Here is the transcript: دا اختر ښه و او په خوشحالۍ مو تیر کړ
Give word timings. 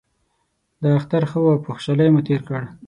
دا 0.81 0.89
اختر 0.99 1.23
ښه 1.29 1.39
و 1.43 1.47
او 1.53 1.61
په 1.63 1.69
خوشحالۍ 1.75 2.07
مو 2.13 2.21
تیر 2.27 2.41
کړ 2.47 2.61